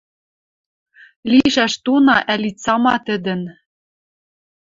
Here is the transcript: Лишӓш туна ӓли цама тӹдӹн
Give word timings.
Лишӓш 1.29 1.73
туна 1.83 2.17
ӓли 2.33 2.51
цама 2.61 2.95
тӹдӹн 3.05 3.41